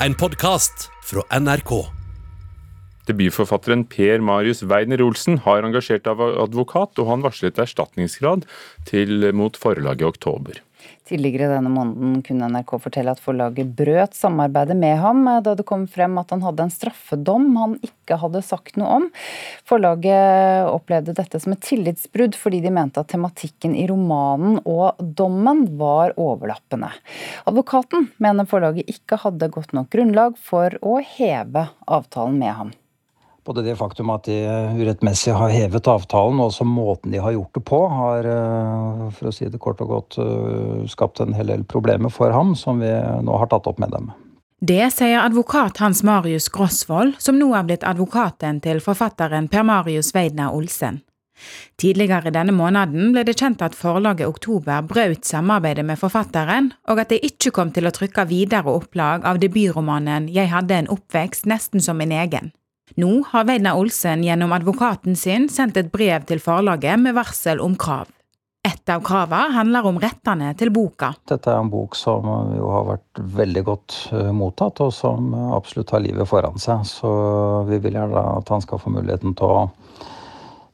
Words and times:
en 0.00 0.14
podkast 0.14 0.90
fra 1.08 1.22
NRK. 1.32 1.70
Debutforfatteren 3.08 3.86
Per 3.88 4.20
Marius 4.20 4.60
Weiner 4.68 5.00
Olsen 5.00 5.38
har 5.46 5.64
engasjert 5.64 6.08
av 6.10 6.20
advokat, 6.20 6.98
og 7.00 7.08
han 7.08 7.24
varslet 7.24 7.58
erstatningsgrad 7.62 8.44
til, 8.88 9.30
mot 9.32 9.56
forlaget 9.56 10.04
i 10.04 10.08
oktober. 10.08 10.60
Tidligere 11.06 11.52
denne 11.52 11.70
måneden 11.70 12.20
kunne 12.26 12.48
NRK 12.50 12.72
fortelle 12.82 13.12
at 13.14 13.22
forlaget 13.22 13.68
brøt 13.78 14.16
samarbeidet 14.18 14.76
med 14.78 14.96
ham 15.02 15.24
da 15.44 15.54
det 15.54 15.66
kom 15.68 15.84
frem 15.90 16.18
at 16.18 16.32
han 16.34 16.42
hadde 16.42 16.66
en 16.66 16.72
straffedom 16.74 17.46
han 17.60 17.76
ikke 17.86 18.18
hadde 18.22 18.42
sagt 18.42 18.78
noe 18.80 19.00
om. 19.00 19.06
Forlaget 19.68 20.70
opplevde 20.70 21.14
dette 21.16 21.40
som 21.42 21.54
et 21.54 21.62
tillitsbrudd 21.66 22.38
fordi 22.38 22.62
de 22.64 22.72
mente 22.74 23.02
at 23.02 23.10
tematikken 23.12 23.76
i 23.78 23.86
romanen 23.90 24.58
og 24.64 24.98
dommen 24.98 25.66
var 25.78 26.16
overlappende. 26.20 26.90
Advokaten 27.46 28.10
mener 28.22 28.48
forlaget 28.50 28.90
ikke 28.90 29.20
hadde 29.22 29.52
godt 29.54 29.76
nok 29.76 29.92
grunnlag 29.94 30.40
for 30.42 30.74
å 30.82 30.98
heve 31.02 31.68
avtalen 31.86 32.42
med 32.42 32.58
ham. 32.62 32.74
Både 33.46 33.62
det 33.62 33.76
faktum 33.78 34.10
at 34.10 34.26
de 34.26 34.40
urettmessig 34.74 35.34
har 35.38 35.52
hevet 35.54 35.86
avtalen, 35.86 36.40
og 36.42 36.50
også 36.50 36.66
måten 36.66 37.14
de 37.14 37.22
har 37.22 37.36
gjort 37.36 37.54
det 37.54 37.62
på, 37.68 37.78
har 37.94 38.26
eh, 38.26 39.02
for 39.14 39.30
å 39.30 39.34
si 39.34 39.46
det 39.46 39.60
kort 39.62 39.82
og 39.84 39.92
godt 39.92 40.18
eh, 40.18 40.86
skapt 40.90 41.22
en 41.22 41.36
hel 41.36 41.52
del 41.52 41.62
problemer 41.70 42.10
for 42.10 42.34
ham, 42.34 42.56
som 42.58 42.82
vi 42.82 42.90
nå 42.90 43.38
har 43.38 43.52
tatt 43.52 43.68
opp 43.70 43.78
med 43.82 43.94
dem. 43.94 44.10
Det 44.66 44.88
sier 44.90 45.20
advokat 45.20 45.78
Hans 45.78 46.02
Marius 46.02 46.48
Grosvold, 46.50 47.20
som 47.22 47.38
nå 47.38 47.52
er 47.54 47.66
blitt 47.68 47.86
advokaten 47.86 48.58
til 48.64 48.80
forfatteren 48.82 49.50
Per 49.52 49.66
Marius 49.68 50.10
Weidner 50.16 50.50
Olsen. 50.56 51.02
Tidligere 51.76 52.32
denne 52.32 52.54
måneden 52.56 53.12
ble 53.12 53.22
det 53.28 53.36
kjent 53.36 53.62
at 53.62 53.76
forlaget 53.76 54.26
Oktober 54.26 54.82
brøt 54.88 55.28
samarbeidet 55.28 55.84
med 55.84 56.00
forfatteren, 56.00 56.72
og 56.88 57.02
at 57.04 57.12
de 57.12 57.20
ikke 57.28 57.52
kom 57.54 57.70
til 57.76 57.86
å 57.86 57.92
trykke 57.94 58.26
videre 58.30 58.72
opplag 58.72 59.28
av 59.28 59.38
debutromanen 59.42 60.30
Jeg 60.32 60.50
hadde 60.50 60.80
en 60.80 60.94
oppvekst 60.96 61.46
nesten 61.46 61.84
som 61.84 62.00
min 62.00 62.16
egen. 62.16 62.50
Nå 62.96 63.10
har 63.28 63.44
Veidna 63.44 63.74
Olsen 63.76 64.22
gjennom 64.24 64.54
advokaten 64.56 65.18
sin 65.20 65.50
sendt 65.52 65.76
et 65.76 65.90
brev 65.92 66.22
til 66.24 66.40
forlaget 66.40 66.96
med 66.96 67.12
varsel 67.18 67.60
om 67.60 67.74
krav. 67.76 68.08
Et 68.64 68.88
av 68.88 69.02
kravene 69.04 69.52
handler 69.52 69.84
om 69.84 69.98
rettene 70.00 70.54
til 70.56 70.72
boka. 70.72 71.10
Dette 71.28 71.52
er 71.52 71.60
en 71.60 71.68
bok 71.68 71.92
som 71.94 72.24
jo 72.56 72.70
har 72.72 72.86
vært 72.88 73.20
veldig 73.36 73.62
godt 73.68 73.98
eh, 74.16 74.30
mottatt, 74.32 74.80
og 74.80 74.94
som 74.96 75.28
absolutt 75.54 75.92
har 75.92 76.02
livet 76.06 76.26
foran 76.30 76.56
seg. 76.56 76.88
Så 76.88 77.10
vi 77.68 77.78
vil 77.84 78.00
gjerne 78.00 78.22
at 78.40 78.48
han 78.54 78.64
skal 78.64 78.80
få 78.80 78.94
muligheten 78.96 79.36
til 79.36 79.52
å, 79.52 79.60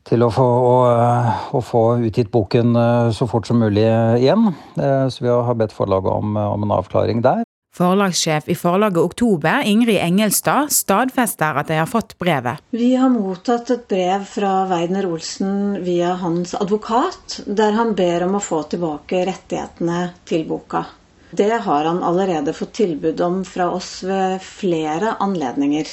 til 0.07 0.23
å 0.23 0.31
få, 0.31 0.47
å, 0.47 0.75
eh, 0.95 1.45
å 1.59 1.64
få, 1.73 1.83
utgitt 2.07 2.31
boken 2.31 2.79
eh, 2.79 3.11
så 3.19 3.27
fort 3.27 3.51
som 3.51 3.59
mulig 3.61 3.89
igjen. 4.23 4.53
Så 4.79 5.27
vi 5.27 5.34
har 5.34 5.59
bedt 5.59 5.75
forlaget 5.75 6.14
om, 6.14 6.39
om 6.39 6.70
en 6.70 6.79
avklaring 6.79 7.27
der. 7.27 7.42
Forlagssjef 7.73 8.48
i 8.53 8.55
forlaget 8.55 8.98
Oktober, 9.01 9.62
Ingrid 9.65 9.97
Engelstad, 9.97 10.69
stadfester 10.69 11.56
at 11.56 11.70
de 11.73 11.79
har 11.81 11.89
fått 11.89 12.19
brevet. 12.20 12.61
Vi 12.70 12.91
har 13.01 13.09
mottatt 13.09 13.70
et 13.73 13.87
brev 13.89 14.27
fra 14.29 14.51
Weidner 14.69 15.09
Olsen 15.09 15.79
via 15.81 16.11
hans 16.20 16.53
advokat, 16.59 17.39
der 17.47 17.73
han 17.79 17.95
ber 17.97 18.27
om 18.27 18.37
å 18.37 18.42
få 18.45 18.61
tilbake 18.75 19.25
rettighetene 19.25 20.03
til 20.29 20.45
boka. 20.53 20.84
Det 21.33 21.48
har 21.64 21.89
han 21.89 22.05
allerede 22.05 22.53
fått 22.53 22.77
tilbud 22.77 23.25
om 23.25 23.41
fra 23.48 23.70
oss 23.73 24.03
ved 24.05 24.45
flere 24.45 25.17
anledninger. 25.25 25.89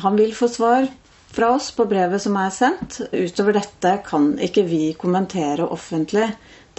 Han 0.00 0.16
vil 0.16 0.32
få 0.32 0.48
svar 0.48 0.88
fra 1.28 1.52
oss 1.52 1.68
på 1.76 1.84
brevet 1.84 2.24
som 2.24 2.40
er 2.40 2.54
sendt. 2.54 3.02
Utover 3.12 3.60
dette 3.60 3.98
kan 4.08 4.38
ikke 4.40 4.64
vi 4.64 4.94
kommentere 4.96 5.68
offentlig 5.68 6.30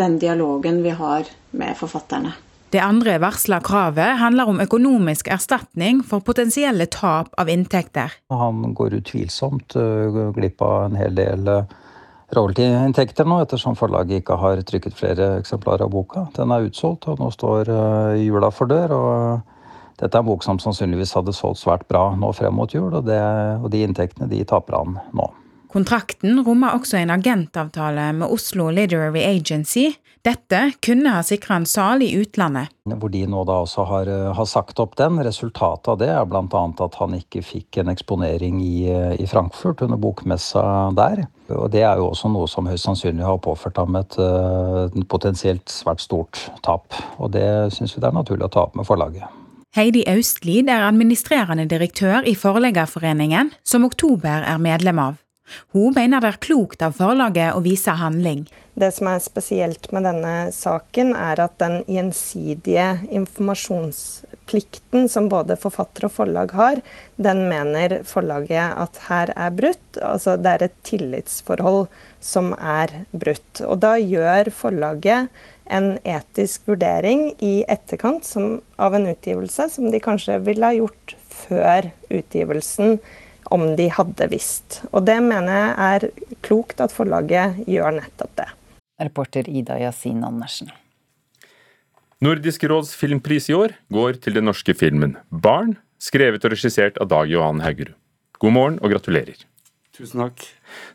den 0.02 0.18
dialogen 0.18 0.82
vi 0.82 0.98
har 0.98 1.30
med 1.54 1.78
forfatterne. 1.78 2.34
Det 2.72 2.80
andre 2.80 3.18
varsla 3.20 3.58
kravet 3.60 4.16
handler 4.22 4.48
om 4.48 4.62
økonomisk 4.64 5.28
erstatning 5.34 5.98
for 6.08 6.24
potensielle 6.24 6.86
tap 6.88 7.34
av 7.42 7.50
inntekter. 7.52 8.14
Han 8.32 8.72
går 8.78 8.96
utvilsomt 9.02 9.76
øh, 9.76 10.30
glipp 10.38 10.64
av 10.64 10.86
en 10.86 10.96
hel 10.96 11.18
del 11.18 11.50
øh, 11.52 11.74
royalty-inntekter 12.32 13.28
nå, 13.28 13.42
ettersom 13.44 13.76
forlaget 13.76 14.22
ikke 14.22 14.38
har 14.40 14.64
trykket 14.64 14.96
flere 14.96 15.34
eksemplarer 15.42 15.84
av 15.84 15.92
boka. 15.92 16.30
Den 16.38 16.56
er 16.56 16.70
utsolgt, 16.70 17.10
og 17.12 17.20
nå 17.20 17.28
står 17.36 17.74
øh, 17.76 18.22
jula 18.24 18.54
for 18.56 18.72
dør. 18.72 18.96
og 18.96 20.00
Dette 20.00 20.16
er 20.16 20.24
en 20.24 20.32
bok 20.32 20.48
som 20.48 20.62
sannsynligvis 20.64 21.12
hadde 21.20 21.36
solgt 21.36 21.60
svært 21.66 21.84
bra 21.92 22.08
nå 22.16 22.32
frem 22.38 22.56
mot 22.56 22.72
jul, 22.72 22.88
og, 22.94 23.04
det, 23.10 23.20
og 23.60 23.68
de 23.76 23.84
inntektene 23.84 24.32
de 24.32 24.46
taper 24.48 24.80
han 24.80 24.96
nå. 25.12 25.28
Kontrakten 25.72 26.40
rommer 26.44 26.76
også 26.76 26.98
en 27.00 27.12
agentavtale 27.14 28.10
med 28.16 28.32
Oslo 28.32 28.70
Literary 28.76 29.22
Agency. 29.24 29.92
Dette 30.22 30.58
kunne 30.86 31.16
ha 31.16 31.22
sikra 31.26 31.56
en 31.58 31.66
sal 31.66 32.04
i 32.06 32.12
utlandet. 32.14 32.70
Hvor 32.86 33.10
de 33.10 33.24
nå 33.26 33.42
da 33.50 33.56
også 33.64 33.86
har, 33.90 34.10
eh, 34.10 34.34
har 34.38 34.46
sagt 34.46 34.80
opp 34.80 34.94
den. 35.00 35.18
Resultatet 35.18 35.88
av 35.90 35.98
det 35.98 36.10
er 36.14 36.26
bl.a. 36.30 36.44
at 36.86 36.98
han 37.00 37.16
ikke 37.18 37.42
fikk 37.42 37.80
en 37.82 37.90
eksponering 37.90 38.60
i, 38.62 38.86
eh, 38.86 39.16
i, 39.18 39.26
Frankfurt 39.26 39.82
under 39.82 39.98
bokmessa 39.98 40.94
der. 40.94 41.26
Og 41.50 41.72
det 41.72 41.82
er 41.82 41.98
jo 41.98 42.12
også 42.12 42.30
noe 42.30 42.48
som 42.48 42.70
høyst 42.70 42.86
sannsynlig 42.86 43.26
har 43.26 43.42
påført 43.42 43.82
ham 43.82 43.98
et, 43.98 44.14
et 44.14 44.94
eh, 44.94 45.10
potensielt 45.10 45.66
svært 45.74 46.06
stort 46.06 46.52
tap. 46.62 46.94
Og 47.18 47.34
det 47.34 47.74
syns 47.74 47.96
vi 47.96 48.02
det 48.02 48.12
er 48.12 48.20
naturlig 48.22 48.46
å 48.46 48.54
ta 48.54 48.68
opp 48.68 48.78
med 48.78 48.86
forlaget. 48.86 49.26
Heidi 49.74 50.04
Austlid 50.06 50.70
er 50.70 50.84
administrerende 50.84 51.66
direktør 51.66 52.28
i 52.28 52.36
Forleggerforeningen, 52.36 53.54
som 53.64 53.88
Oktober 53.88 54.44
er 54.44 54.58
medlem 54.60 55.00
av. 55.00 55.21
Hun 55.76 55.94
mener 55.96 56.24
det 56.24 56.34
er 56.34 56.44
klokt 56.44 56.84
av 56.86 56.98
forlaget 56.98 57.56
å 57.56 57.64
vise 57.66 57.94
handling. 58.00 58.46
Det 58.74 58.88
som 58.96 59.10
er 59.12 59.20
spesielt 59.20 59.90
med 59.92 60.06
denne 60.08 60.36
saken, 60.56 61.12
er 61.18 61.42
at 61.44 61.58
den 61.60 61.82
gjensidige 61.92 63.02
informasjonsplikten 63.12 65.10
som 65.12 65.28
både 65.32 65.58
forfatter 65.60 66.08
og 66.08 66.14
forlag 66.16 66.54
har, 66.56 66.80
den 67.20 67.44
mener 67.52 68.00
forlaget 68.08 68.78
at 68.80 69.02
her 69.10 69.34
er 69.36 69.52
brutt. 69.58 70.00
Altså 70.00 70.38
det 70.40 70.54
er 70.54 70.68
et 70.70 70.78
tillitsforhold 70.88 71.90
som 72.24 72.54
er 72.56 73.02
brutt. 73.12 73.64
Og 73.68 73.82
da 73.84 73.98
gjør 74.00 74.54
forlaget 74.56 75.28
en 75.72 75.98
etisk 76.08 76.68
vurdering 76.72 77.34
i 77.44 77.62
etterkant 77.72 78.24
som, 78.28 78.62
av 78.80 78.96
en 78.96 79.10
utgivelse 79.12 79.68
som 79.76 79.92
de 79.92 80.00
kanskje 80.04 80.40
ville 80.48 80.68
ha 80.68 80.80
gjort 80.80 81.16
før 81.32 81.92
utgivelsen 82.12 83.00
om 83.52 83.66
de 83.78 83.88
hadde 83.92 84.28
visst. 84.32 84.82
Og 84.92 85.06
det 85.08 85.20
mener 85.24 85.52
jeg 85.52 85.72
er 85.88 86.08
klokt 86.46 86.82
at 86.84 86.94
forlaget 86.96 87.62
gjør 87.70 88.00
nettopp 88.00 88.34
det. 88.40 88.48
Reporter 89.02 89.50
Ida 89.50 89.80
Yasin 89.82 90.24
Andersen. 90.26 90.72
Nordisk 92.22 92.64
råds 92.70 92.94
filmpris 92.94 93.50
i 93.50 93.56
år 93.58 93.74
går 93.90 94.20
til 94.22 94.38
den 94.38 94.46
norske 94.46 94.76
filmen 94.78 95.16
'Barn', 95.32 95.78
skrevet 95.98 96.44
og 96.46 96.54
regissert 96.54 97.00
av 97.02 97.10
Dag 97.10 97.30
Johan 97.30 97.64
Haugerud. 97.66 97.96
God 98.42 98.54
morgen 98.54 98.78
og 98.82 98.94
gratulerer. 98.94 99.42
Tusen 99.92 100.22
takk. 100.24 100.46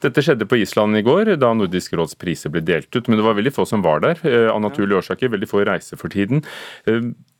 Dette 0.03 0.23
skjedde 0.25 0.47
på 0.49 0.59
Island 0.62 0.97
i 0.97 1.03
går, 1.05 1.34
da 1.38 1.53
Nordisk 1.55 1.93
råds 1.99 2.17
priser 2.19 2.50
ble 2.50 2.62
delt 2.65 2.88
ut. 2.94 3.09
Men 3.09 3.19
det 3.19 3.27
var 3.27 3.37
veldig 3.38 3.53
få 3.55 3.67
som 3.69 3.83
var 3.84 4.00
der, 4.00 4.17
eh, 4.25 4.49
av 4.50 4.61
naturlige 4.62 5.03
årsaker. 5.03 5.28
Veldig 5.34 5.49
få 5.50 5.67
reiser 5.67 5.99
for 5.99 6.09
tiden. 6.09 6.43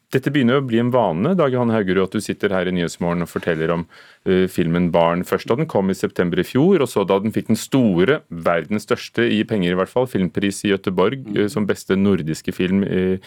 Eh, 0.07 0.17
dette 0.17 0.31
begynner 0.31 0.61
å 0.61 0.65
bli 0.65 0.79
en 0.79 0.91
vane, 0.91 1.35
Dag 1.35 1.53
Johan 1.53 1.71
Haugerud, 1.71 2.07
at 2.07 2.15
du 2.15 2.21
sitter 2.21 2.51
her 2.55 2.67
i 2.67 2.73
Nyhetsmorgen 2.73 3.23
og 3.23 3.29
forteller 3.29 3.71
om 3.71 3.87
uh, 4.29 4.47
filmen 4.47 4.91
'Barn'. 4.93 5.25
Først 5.25 5.49
da 5.49 5.57
den 5.57 5.67
kom 5.67 5.91
i 5.91 5.95
september 5.95 6.39
i 6.39 6.47
fjor, 6.47 6.81
og 6.81 6.89
så 6.89 7.05
da 7.05 7.19
den 7.19 7.33
fikk 7.33 7.49
den 7.49 7.59
store, 7.59 8.23
verdens 8.31 8.87
største 8.87 9.27
i 9.27 9.43
penger 9.45 9.73
i 9.73 9.79
hvert 9.79 9.91
fall, 9.91 10.07
filmpris 10.07 10.65
i 10.65 10.71
Gøteborg 10.71 11.27
uh, 11.37 11.49
som 11.49 11.67
beste 11.67 11.97
nordiske 11.97 12.53
film 12.55 12.85
uh, 12.85 13.19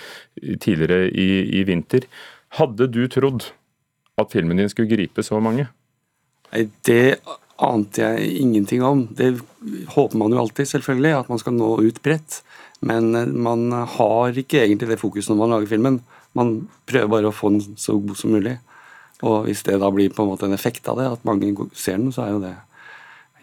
tidligere 0.59 1.09
i, 1.11 1.59
i, 1.59 1.63
vinter. 1.67 2.07
Hadde 2.57 2.87
du 2.87 3.05
trodd 3.07 3.51
at 4.19 4.31
filmen 4.31 4.57
din 4.57 4.71
skulle 4.71 4.89
gripe 4.89 5.23
så 5.23 5.39
mange? 5.39 5.67
Nei, 6.53 6.69
det 6.87 7.19
ante 7.59 8.01
jeg 8.01 8.39
ingenting 8.39 8.81
om. 8.83 9.03
Det 9.11 9.35
håper 9.93 10.17
man 10.17 10.31
jo 10.31 10.39
alltid, 10.41 10.65
selvfølgelig, 10.71 11.11
at 11.19 11.29
man 11.29 11.41
skal 11.41 11.53
nå 11.53 11.75
ut 11.83 11.99
bredt. 12.01 12.39
Men 12.79 13.11
man 13.35 13.67
har 13.97 14.37
ikke 14.39 14.63
egentlig 14.63 14.87
det 14.87 15.01
fokuset 15.01 15.33
når 15.33 15.39
man 15.41 15.53
lager 15.53 15.71
filmen. 15.73 15.99
Man 16.37 16.67
prøver 16.89 17.11
bare 17.11 17.31
å 17.31 17.35
få 17.35 17.51
den 17.55 17.77
så 17.79 17.97
god 17.97 18.19
som 18.19 18.33
mulig. 18.35 18.57
Og 19.25 19.49
hvis 19.49 19.65
det 19.67 19.79
da 19.81 19.89
blir 19.91 20.13
på 20.13 20.23
en 20.23 20.31
måte 20.31 20.47
en 20.47 20.55
effekt 20.55 20.87
av 20.87 20.99
det, 20.99 21.09
at 21.11 21.27
mange 21.27 21.51
ser 21.75 21.99
den, 21.99 22.13
så 22.15 22.23
er 22.25 22.33
jo 22.35 22.41
det 22.43 22.55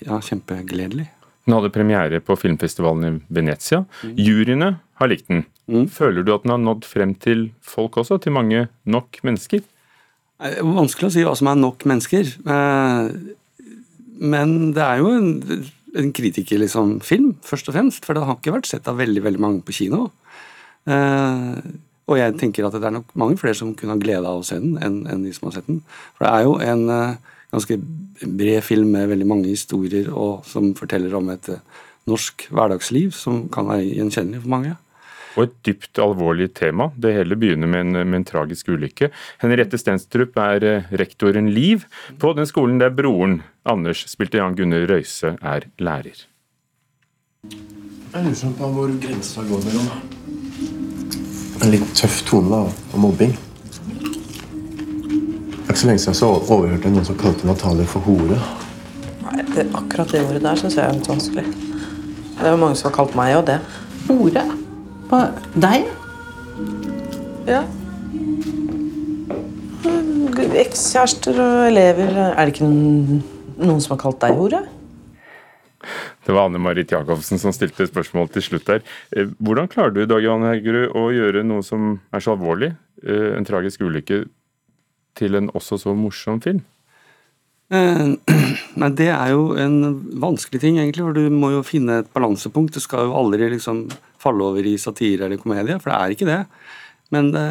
ja, 0.06 0.18
kjempegledelig. 0.20 1.08
Den 1.46 1.54
hadde 1.54 1.70
premiere 1.74 2.20
på 2.24 2.34
filmfestivalen 2.38 3.06
i 3.06 3.12
Venezia. 3.32 3.84
Mm. 4.02 4.16
Juryene 4.18 4.70
har 4.98 5.10
likt 5.12 5.28
den. 5.30 5.44
Mm. 5.70 5.86
Føler 5.92 6.26
du 6.26 6.32
at 6.34 6.46
den 6.46 6.54
har 6.54 6.62
nådd 6.62 6.86
frem 6.88 7.14
til 7.22 7.50
folk 7.62 7.98
også? 8.02 8.18
Til 8.22 8.34
mange 8.34 8.66
nok 8.88 9.20
mennesker? 9.26 9.62
Er 10.42 10.58
vanskelig 10.66 11.10
å 11.10 11.14
si 11.14 11.24
hva 11.26 11.36
som 11.38 11.50
er 11.52 11.60
nok 11.60 11.86
mennesker. 11.88 12.32
Eh, 12.50 13.12
men 14.34 14.56
det 14.76 14.84
er 14.84 15.02
jo 15.04 15.12
en, 15.12 15.30
en 15.96 16.12
kritikerfilm, 16.16 16.64
liksom, 16.64 16.92
først 17.46 17.70
og 17.70 17.78
fremst. 17.78 18.08
For 18.08 18.16
det 18.16 18.26
har 18.26 18.40
ikke 18.40 18.56
vært 18.56 18.70
sett 18.72 18.90
av 18.90 18.98
veldig, 19.00 19.22
veldig 19.28 19.42
mange 19.42 19.62
på 19.66 19.76
kino. 19.76 20.08
Og 22.06 22.20
jeg 22.20 22.36
tenker 22.38 22.66
at 22.66 22.76
det 22.76 22.86
er 22.86 22.94
nok 22.94 23.10
mange 23.18 23.38
flere 23.40 23.56
som 23.58 23.74
kunne 23.74 23.96
ha 23.96 24.02
glede 24.02 24.30
av 24.30 24.38
å 24.38 24.46
se 24.46 24.60
den, 24.62 24.76
enn, 24.82 25.00
en 25.10 25.24
de 25.26 25.32
som 25.34 25.48
har 25.48 25.56
sett 25.56 25.66
den. 25.70 25.80
For 26.14 26.26
det 26.26 26.32
er 26.32 26.46
jo 26.46 26.54
en 26.62 26.84
uh, 26.86 27.36
ganske 27.54 27.78
bred 28.22 28.62
film 28.64 28.92
med 28.94 29.10
veldig 29.10 29.26
mange 29.28 29.50
historier 29.50 30.12
og 30.14 30.46
som 30.46 30.70
forteller 30.78 31.14
om 31.18 31.32
et 31.34 31.50
uh, 31.50 31.62
norsk 32.06 32.46
hverdagsliv 32.54 33.10
som 33.16 33.46
kan 33.52 33.66
være 33.72 33.88
gjenkjennelig 33.88 34.44
for 34.44 34.54
mange. 34.54 34.76
og 35.36 35.42
et 35.42 35.56
dypt 35.68 35.98
alvorlig 36.00 36.46
tema. 36.56 36.86
Det 36.96 37.10
hele 37.12 37.36
begynner 37.36 37.68
med 37.68 37.82
en, 37.82 38.08
med 38.08 38.20
en 38.22 38.24
tragisk 38.24 38.70
ulykke. 38.72 39.10
Henriette 39.42 39.76
Stenstrup 39.76 40.38
er 40.40 40.64
uh, 40.64 40.94
rektoren 40.96 41.50
Liv 41.50 41.84
på 42.22 42.32
den 42.38 42.46
skolen 42.46 42.78
der 42.80 42.94
broren 42.94 43.42
Anders 43.66 44.06
spilte 44.06 44.38
Jan 44.38 44.54
Gunnar 44.56 44.86
Røise 44.86 45.34
er 45.42 45.66
lærer. 45.82 46.22
Jeg 47.42 48.22
lurer 48.22 48.38
sånn 48.38 48.54
på 48.56 48.70
hvor 48.72 48.94
grensa 49.02 49.42
går 49.44 49.66
mellom 49.66 49.90
en 51.66 51.72
litt 51.74 51.94
tøff 51.98 52.20
tone 52.26 52.50
da, 52.52 52.58
om 52.94 53.02
mobbing. 53.02 53.32
Det 54.06 55.64
er 55.66 55.72
ikke 55.72 55.80
så 55.80 55.88
lenge 55.88 56.02
siden 56.04 56.18
så 56.18 56.28
overhørte 56.38 56.86
jeg 56.86 56.94
noen 56.94 57.08
som 57.08 57.18
kalte 57.18 57.48
Natalie 57.48 57.88
for 57.90 58.06
hore. 58.06 58.38
Nei, 59.24 59.40
det, 59.50 59.66
Akkurat 59.74 60.12
det 60.14 60.22
ordet 60.22 60.44
der 60.44 60.60
syns 60.60 60.76
jeg 60.78 60.84
er 60.84 60.94
litt 60.94 61.10
vanskelig. 61.10 61.46
Det 62.36 62.44
er 62.44 62.54
jo 62.54 62.60
mange 62.60 62.78
som 62.78 62.90
har 62.90 62.94
kalt 63.00 63.16
meg 63.18 63.34
òg 63.40 63.48
det. 63.48 63.58
Hore? 64.06 64.44
På 65.10 65.22
deg? 65.58 65.88
Ja. 67.50 67.64
Ekskjærester 70.66 71.42
og 71.42 71.66
elever. 71.66 72.14
Er 72.28 72.46
det 72.46 72.54
ikke 72.54 72.70
noen 72.70 73.82
som 73.82 73.96
har 73.96 74.02
kalt 74.06 74.22
deg 74.22 74.38
hore? 74.38 74.62
Det 76.26 76.34
var 76.34 76.49
Anne 76.49 76.58
Marit 76.58 76.90
Jacobsen 76.90 77.38
som 77.38 77.52
stilte 77.55 77.87
spørsmål 77.87 78.32
til 78.34 78.43
slutt 78.43 78.67
der. 78.67 78.81
Eh, 79.14 79.28
hvordan 79.38 79.69
klarer 79.70 79.94
du 79.94 80.06
Dag 80.11 80.25
Johan 80.25 80.46
Haugerud, 80.49 80.88
å 80.99 81.11
gjøre 81.14 81.44
noe 81.46 81.62
som 81.62 82.00
er 82.11 82.25
så 82.25 82.34
alvorlig, 82.34 82.73
eh, 83.06 83.37
en 83.37 83.46
tragisk 83.46 83.84
ulykke, 83.87 84.25
til 85.17 85.38
en 85.38 85.52
også 85.55 85.78
så 85.78 85.94
morsom 85.94 86.40
film? 86.43 86.64
Eh, 87.70 88.17
nei, 88.82 88.90
Det 88.90 89.06
er 89.14 89.31
jo 89.37 89.55
en 89.55 89.78
vanskelig 90.19 90.61
ting, 90.61 90.81
egentlig, 90.82 91.05
for 91.05 91.14
du 91.14 91.31
må 91.31 91.52
jo 91.55 91.62
finne 91.62 92.00
et 92.02 92.11
balansepunkt. 92.12 92.75
Du 92.75 92.82
skal 92.82 93.06
jo 93.06 93.14
aldri 93.14 93.46
liksom 93.55 93.87
falle 94.19 94.43
over 94.43 94.67
i 94.67 94.75
satire 94.76 95.26
eller 95.28 95.38
komedie, 95.38 95.78
for 95.78 95.93
det 95.93 96.00
er 96.00 96.17
ikke 96.17 96.31
det. 96.32 96.40
Men 97.14 97.31
det, 97.31 97.46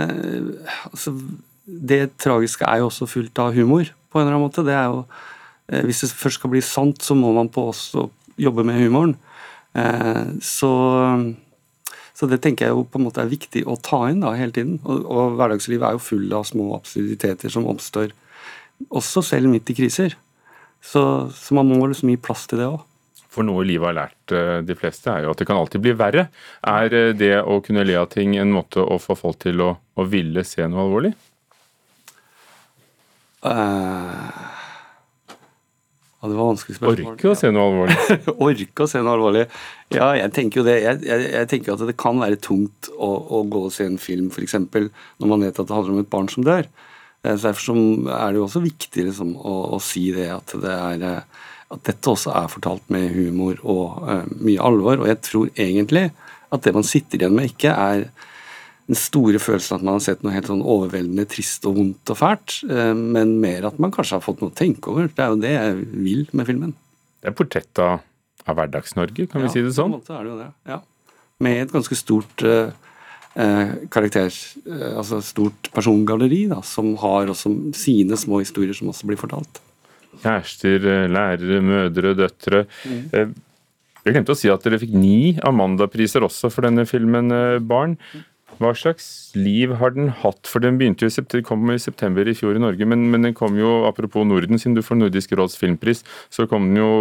altså, 0.91 1.15
det 1.63 2.17
tragiske 2.19 2.67
er 2.67 2.83
jo 2.83 2.91
også 2.91 3.07
fullt 3.07 3.39
av 3.39 3.55
humor, 3.55 3.87
på 4.11 4.19
en 4.19 4.27
eller 4.27 4.35
annen 4.35 4.49
måte. 4.49 4.67
Det 4.67 4.75
er 4.75 4.91
jo, 4.91 5.05
hvis 5.87 6.03
det 6.03 6.11
først 6.11 6.41
skal 6.41 6.51
bli 6.51 6.59
sant, 6.59 6.99
så 6.99 7.15
må 7.15 7.31
man 7.31 7.47
på 7.47 7.69
også 7.71 8.09
jobbe 8.41 8.65
med 8.67 8.79
humoren. 8.81 9.15
Eh, 9.75 10.25
så, 10.41 10.71
så, 12.15 12.29
det 12.31 12.41
tenker 12.43 12.67
jeg 12.67 12.75
jo 12.75 12.85
på 12.87 12.99
en 12.99 13.07
måte 13.07 13.23
er 13.23 13.31
viktig 13.31 13.65
å 13.67 13.77
ta 13.81 14.05
inn 14.11 14.23
da 14.23 14.35
hele 14.37 14.55
tiden. 14.55 14.79
Og, 14.83 15.05
og 15.05 15.39
hverdagslivet 15.39 15.87
er 15.87 15.97
jo 15.97 16.05
full 16.07 16.27
av 16.35 16.47
små 16.47 16.73
absurditeter 16.79 17.53
som 17.53 17.67
oppstår 17.71 18.13
også 18.89 19.23
selv 19.23 19.51
midt 19.51 19.71
i 19.71 19.77
kriser. 19.77 20.17
Så, 20.85 21.01
så 21.33 21.55
man 21.57 21.69
må 21.71 21.87
liksom 21.89 22.11
gi 22.11 22.21
plass 22.21 22.45
til 22.49 22.61
det 22.61 22.69
òg. 22.69 22.83
For 23.35 23.43
noe 23.43 23.65
livet 23.67 23.89
har 23.89 23.97
lært 23.97 24.33
eh, 24.35 24.57
de 24.63 24.75
fleste, 24.79 25.11
er 25.11 25.25
jo 25.25 25.33
at 25.33 25.41
det 25.41 25.47
kan 25.49 25.59
alltid 25.59 25.83
bli 25.83 25.95
verre. 25.97 26.29
Er 26.63 26.93
eh, 26.95 27.11
det 27.17 27.33
å 27.41 27.59
kunne 27.63 27.83
le 27.87 27.97
av 27.99 28.07
ting 28.13 28.37
en 28.39 28.53
måte 28.55 28.83
å 28.83 28.99
få 29.01 29.17
folk 29.19 29.41
til 29.43 29.63
å, 29.63 29.73
å 29.75 30.05
ville 30.07 30.45
se 30.47 30.67
noe 30.71 30.85
alvorlig? 30.85 31.11
Uh, 33.45 34.24
ja, 36.25 36.29
det 36.31 36.37
var 36.39 36.47
vanskelig 36.49 36.79
spørsmål. 36.79 37.11
Orke 37.11 37.27
å 37.29 37.37
se 37.37 37.49
noe 37.53 37.65
alvorlig? 37.69 37.95
Orke 38.47 38.85
å 38.85 38.89
se 38.89 39.01
noe 39.03 39.13
alvorlig. 39.13 39.43
Ja, 39.93 40.07
jeg 40.17 40.31
tenker 40.33 40.61
jo 40.61 40.65
det. 40.65 40.79
Jeg, 40.81 41.01
jeg, 41.05 41.27
jeg 41.35 41.49
tenker 41.51 41.75
at 41.75 41.83
det 41.85 41.93
kan 42.01 42.17
være 42.17 42.39
tungt 42.41 42.89
å, 42.95 43.09
å 43.37 43.43
gå 43.45 43.61
og 43.67 43.73
se 43.75 43.85
en 43.85 43.99
film 44.01 44.31
f.eks. 44.33 44.57
når 44.57 45.29
man 45.29 45.45
vet 45.45 45.61
at 45.61 45.69
det 45.69 45.75
handler 45.75 45.93
om 45.93 46.01
et 46.01 46.09
barn 46.09 46.31
som 46.33 46.47
dør. 46.47 46.65
Eh, 47.21 47.35
så 47.35 47.51
Derfor 47.51 47.77
er 48.09 48.33
det 48.33 48.41
jo 48.41 48.47
også 48.47 48.63
viktig 48.65 49.05
liksom, 49.11 49.35
å, 49.37 49.55
å, 49.77 49.81
si 49.83 50.07
det 50.15 50.31
at, 50.33 50.55
det 50.65 50.73
er, 50.73 51.05
eh, 51.11 51.45
at 51.77 51.85
dette 51.91 52.15
også 52.15 52.33
er 52.33 52.49
fortalt 52.55 52.89
med 52.93 53.13
humor 53.13 53.61
og 53.61 54.01
uh, 54.09 54.23
mye 54.41 54.65
alvor. 54.65 55.03
Og 55.03 55.11
jeg 55.13 55.21
tror 55.29 55.53
egentlig 55.53 56.07
at 56.49 56.65
det 56.65 56.73
man 56.73 56.89
sitter 56.89 57.21
igjen 57.21 57.37
med, 57.37 57.53
ikke 57.53 57.77
er 57.77 58.09
den 58.85 58.97
store 58.99 59.39
følelsen 59.41 59.79
at 59.79 59.85
man 59.85 59.97
har 59.97 60.03
sett 60.05 60.21
noe 60.21 60.33
helt 60.35 60.49
sånn 60.49 60.61
overveldende 60.61 61.25
trist 61.29 61.63
og 61.65 61.79
vondt 61.79 62.11
og 62.13 62.19
fælt, 62.19 62.57
eh, 62.69 62.93
men 62.93 63.35
mer 63.41 63.65
at 63.71 63.79
man 63.81 63.93
kanskje 63.93 64.19
har 64.19 64.25
fått 64.25 64.43
noe 64.43 64.53
å 64.53 64.57
tenke 64.57 64.91
over. 64.91 65.07
Det 65.09 65.23
er 65.23 65.31
jo 65.31 65.39
det 65.41 65.53
jeg 65.55 65.77
vil 66.05 66.25
med 66.37 66.49
filmen. 66.49 66.75
Det 67.17 67.31
er 67.31 67.37
portrett 67.37 67.81
av, 67.81 68.03
av 68.45 68.59
Hverdags-Norge, 68.59 69.25
kan 69.31 69.41
ja, 69.41 69.47
vi 69.47 69.53
si 69.55 69.63
det 69.65 69.73
sånn? 69.77 69.95
Ja, 69.95 69.97
på 69.97 70.03
en 70.03 70.03
måte 70.03 70.19
er 70.19 70.27
det 70.27 70.33
jo 70.33 70.41
det. 70.43 70.49
ja. 70.73 70.81
Med 71.45 71.61
et 71.65 71.73
ganske 71.73 71.97
stort 71.99 72.43
uh, 72.47 72.69
karakter, 73.91 74.29
uh, 74.69 74.91
altså 75.01 75.17
stort 75.25 75.67
persongalleri, 75.75 76.45
da, 76.53 76.61
som 76.63 76.93
har 77.01 77.33
også 77.33 77.51
sine 77.75 78.15
små 78.21 78.39
historier 78.43 78.77
som 78.77 78.93
også 78.93 79.09
blir 79.09 79.19
fortalt. 79.19 79.59
Kjærester, 80.21 80.85
lærere, 81.11 81.59
mødre, 81.65 82.13
døtre. 82.15 82.61
Mm. 82.87 83.33
Jeg 84.05 84.15
glemte 84.15 84.31
å 84.31 84.39
si 84.39 84.47
at 84.53 84.63
dere 84.63 84.79
fikk 84.79 84.93
ni 84.95 85.33
Amanda-priser 85.43 86.23
også 86.23 86.53
for 86.53 86.69
denne 86.69 86.85
filmen, 86.87 87.33
Barn. 87.67 87.97
Hva 88.61 88.71
slags 88.77 89.07
liv 89.35 89.73
har 89.79 89.91
den 89.95 90.09
hatt? 90.21 90.47
For 90.47 90.63
Den 90.63 90.77
begynte 90.79 91.07
jo 91.07 91.11
i 91.11 91.41
kom 91.45 91.67
i 91.73 91.77
september 91.81 92.27
i 92.27 92.35
fjor 92.37 92.55
i 92.55 92.61
Norge, 92.61 92.87
men, 92.87 93.07
men, 93.11 93.25
den 93.27 93.35
kom 93.35 93.57
jo, 93.59 93.83
apropos 93.89 94.25
Norden, 94.27 94.59
siden 94.61 94.77
du 94.77 94.83
får 94.85 94.99
Nordisk 94.99 95.33
råds 95.35 95.57
filmpris, 95.59 96.03
så 96.33 96.47
kom 96.47 96.69
den 96.69 96.79
jo 96.79 96.91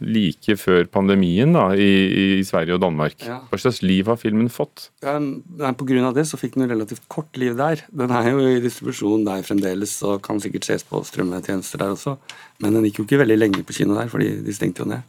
like 0.00 0.56
før 0.60 0.88
pandemien 0.92 1.52
da, 1.52 1.68
i, 1.76 2.38
i 2.38 2.44
Sverige 2.48 2.78
og 2.78 2.84
Danmark. 2.84 3.18
Ja. 3.26 3.42
Hva 3.50 3.60
slags 3.60 3.82
liv 3.84 4.08
har 4.08 4.20
filmen 4.20 4.48
fått? 4.52 4.88
Ja, 5.04 5.18
nei, 5.20 5.74
på 5.76 5.88
grunn 5.88 6.08
av 6.08 6.16
det 6.16 6.24
så 6.30 6.40
fikk 6.40 6.56
den 6.56 6.66
jo 6.66 6.72
relativt 6.72 7.04
kort 7.12 7.36
liv 7.40 7.58
der. 7.60 7.84
Den 7.92 8.14
er 8.16 8.30
jo 8.32 8.46
i 8.46 8.62
distribusjon 8.64 9.26
der 9.28 9.44
fremdeles 9.46 9.98
og 10.08 10.22
kan 10.24 10.40
sikkert 10.42 10.68
ses 10.68 10.86
på 10.88 11.02
strømmetjenester 11.06 11.82
der 11.82 11.96
også. 11.96 12.16
Men 12.64 12.78
den 12.78 12.88
gikk 12.88 13.02
jo 13.02 13.08
ikke 13.08 13.20
veldig 13.24 13.38
lenge 13.40 13.66
på 13.66 13.76
kino 13.76 13.98
der, 13.98 14.08
fordi 14.12 14.38
de 14.46 14.56
stengte 14.56 14.84
jo 14.84 14.92
ned. 14.94 15.04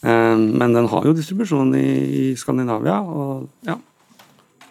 Eh, 0.00 0.36
men 0.40 0.74
den 0.74 0.88
har 0.90 1.06
jo 1.06 1.14
distribusjon 1.16 1.74
i, 1.76 1.86
i 2.22 2.24
Skandinavia, 2.40 2.98
og 3.04 3.48
ja. 3.68 3.76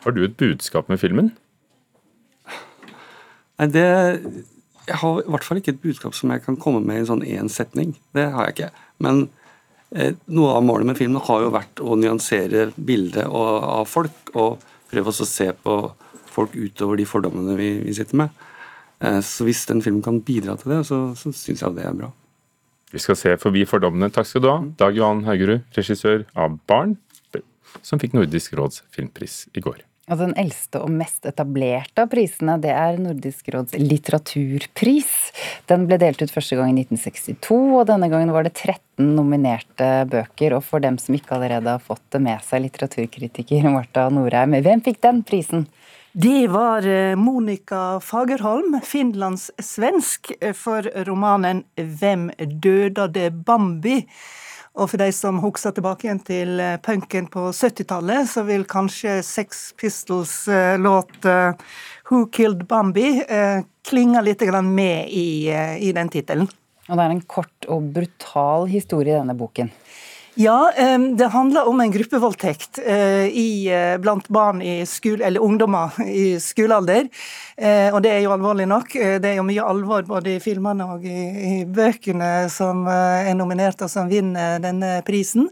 Har 0.03 0.15
du 0.15 0.23
et 0.23 0.37
budskap 0.39 0.89
med 0.91 1.01
filmen? 1.01 1.33
Nei, 3.59 3.67
det 3.67 3.87
Jeg 4.89 4.97
har 5.03 5.19
i 5.21 5.29
hvert 5.29 5.45
fall 5.45 5.59
ikke 5.59 5.75
et 5.75 5.83
budskap 5.83 6.15
som 6.17 6.31
jeg 6.33 6.41
kan 6.41 6.57
komme 6.57 6.81
med 6.81 6.97
i 6.97 7.01
en 7.03 7.09
sånn 7.11 7.25
én 7.27 7.49
setning. 7.51 7.91
Det 8.15 8.23
har 8.33 8.47
jeg 8.47 8.55
ikke. 8.55 8.69
Men 9.05 9.27
eh, 9.93 10.15
noe 10.33 10.55
av 10.57 10.63
målet 10.65 10.89
med 10.89 10.97
filmen 10.97 11.21
har 11.27 11.43
jo 11.43 11.51
vært 11.53 11.83
å 11.83 11.97
nyansere 11.99 12.71
bildet 12.73 13.27
av 13.29 13.85
folk, 13.85 14.31
og 14.33 14.63
prøve 14.89 15.13
å 15.13 15.27
se 15.29 15.51
på 15.53 15.75
folk 16.29 16.55
utover 16.57 16.97
de 16.97 17.05
fordommene 17.05 17.57
vi, 17.59 17.69
vi 17.85 17.93
sitter 17.93 18.23
med. 18.23 18.33
Eh, 19.05 19.19
så 19.21 19.45
hvis 19.45 19.61
den 19.69 19.83
filmen 19.85 20.01
kan 20.05 20.23
bidra 20.25 20.57
til 20.57 20.73
det, 20.73 20.81
så, 20.89 21.03
så 21.19 21.29
syns 21.35 21.61
jeg 21.61 21.77
det 21.77 21.85
er 21.85 21.99
bra. 21.99 22.09
Vi 22.89 23.03
skal 23.03 23.19
se 23.19 23.35
forbi 23.37 23.67
fordommene. 23.69 24.09
Takk 24.13 24.25
skal 24.25 24.41
du 24.41 24.49
ha, 24.49 24.57
Dag 24.79 24.97
Johan 24.97 25.21
Haugerud, 25.27 25.67
regissør 25.77 26.25
av 26.33 26.57
Barn, 26.69 26.97
som 27.85 28.01
fikk 28.01 28.17
Nordisk 28.17 28.57
råds 28.57 28.81
filmpris 28.95 29.43
i 29.53 29.61
går. 29.61 29.83
Og 30.09 30.17
den 30.17 30.33
eldste 30.41 30.81
og 30.81 30.89
mest 30.89 31.27
etablerte 31.29 32.01
av 32.03 32.09
prisene, 32.09 32.55
det 32.61 32.71
er 32.73 32.97
Nordisk 33.01 33.51
råds 33.53 33.75
litteraturpris. 33.77 35.11
Den 35.69 35.85
ble 35.89 35.99
delt 36.01 36.23
ut 36.23 36.33
første 36.33 36.57
gang 36.57 36.71
i 36.73 36.81
1962, 36.81 37.59
og 37.77 37.85
denne 37.91 38.09
gangen 38.09 38.33
var 38.33 38.47
det 38.47 38.55
13 38.55 39.11
nominerte 39.15 39.89
bøker. 40.09 40.57
Og 40.57 40.65
for 40.65 40.81
dem 40.81 40.97
som 41.01 41.17
ikke 41.17 41.37
allerede 41.37 41.77
har 41.77 41.83
fått 41.83 42.05
det 42.15 42.23
med 42.25 42.41
seg, 42.45 42.65
litteraturkritiker 42.65 43.69
Marta 43.69 44.07
Norheim, 44.13 44.57
hvem 44.65 44.81
fikk 44.85 45.03
den 45.05 45.21
prisen? 45.27 45.67
Det 46.11 46.47
var 46.49 46.87
eh, 46.89 47.13
Monica 47.15 47.99
Fagerholm, 48.01 48.79
finlandssvensk, 48.81 50.31
eh, 50.41 50.57
for 50.57 50.81
romanen 51.05 51.63
'Hvem 51.77 52.31
dødade 52.59 53.29
Bambi'? 53.29 54.07
Og 54.77 54.91
for 54.91 55.01
de 55.01 55.09
som 55.15 55.39
husker 55.41 55.73
tilbake 55.75 56.07
igjen 56.07 56.21
til 56.25 56.59
eh, 56.61 56.77
punken 56.83 57.27
på 57.31 57.47
70-tallet, 57.55 58.29
så 58.29 58.45
vil 58.47 58.67
kanskje 58.69 59.19
Sex 59.25 59.71
Pistols 59.79 60.47
eh, 60.47 60.77
eh, 60.77 61.53
'Who 62.09 62.25
Killed 62.33 62.67
Bambi' 62.69 63.25
klinge 63.85 64.21
litt 64.21 64.41
med 64.63 65.09
i, 65.09 65.49
i 65.79 65.91
den 65.93 66.09
tittelen. 66.09 66.47
Og 66.89 66.97
det 66.97 67.03
er 67.03 67.11
en 67.13 67.21
kort 67.21 67.67
og 67.69 67.91
brutal 67.93 68.65
historie 68.65 69.13
i 69.13 69.19
denne 69.19 69.35
boken. 69.37 69.69
Ja, 70.39 70.71
det 71.17 71.25
handler 71.25 71.67
om 71.67 71.81
en 71.81 71.91
gruppevoldtekt 71.91 72.79
blant 73.99 74.27
barn 74.27 74.61
i 74.61 74.85
skole, 74.85 75.25
eller 75.25 75.43
ungdommer 75.43 75.99
i 76.07 76.39
skolealder. 76.39 77.09
Eh, 77.59 77.91
og 77.91 77.99
det 78.05 78.13
er 78.13 78.21
jo 78.23 78.31
alvorlig 78.31 78.63
nok. 78.71 78.93
Eh, 78.95 79.17
det 79.19 79.33
er 79.33 79.39
jo 79.41 79.47
mye 79.47 79.63
alvor 79.67 80.05
både 80.07 80.37
i 80.37 80.39
filmene 80.39 80.85
og 80.93 81.03
i, 81.03 81.65
bøkene 81.67 82.47
som 82.51 82.85
eh, 82.87 83.27
er 83.27 83.35
nominert 83.35 83.83
og 83.83 83.91
som 83.91 84.07
vinner 84.07 84.61
denne 84.63 84.99
prisen. 85.07 85.49